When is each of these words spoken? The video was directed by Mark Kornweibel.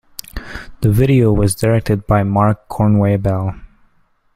The 0.81 0.89
video 0.89 1.31
was 1.31 1.53
directed 1.53 2.07
by 2.07 2.23
Mark 2.23 2.67
Kornweibel. 2.69 3.61